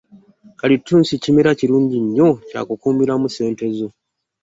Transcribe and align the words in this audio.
Kalittunsi 0.59 1.13
kimera 1.23 1.51
kirungi 1.59 1.97
nnyo 2.05 2.27
kya 2.49 2.61
kukuumiramu 2.67 3.25
ssente 3.29 3.65
zo. 3.77 3.87